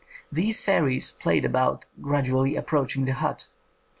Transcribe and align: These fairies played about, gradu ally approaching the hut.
These 0.31 0.61
fairies 0.63 1.11
played 1.11 1.45
about, 1.45 1.85
gradu 2.01 2.29
ally 2.29 2.49
approaching 2.55 3.05
the 3.05 3.13
hut. 3.13 3.45